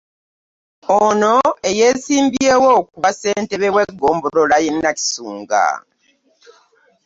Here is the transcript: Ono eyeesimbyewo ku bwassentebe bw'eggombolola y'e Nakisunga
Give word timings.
Ono 0.97 1.33
eyeesimbyewo 1.69 2.71
ku 2.87 2.93
bwassentebe 2.99 3.67
bw'eggombolola 3.73 4.55
y'e 4.63 4.71
Nakisunga 4.73 5.63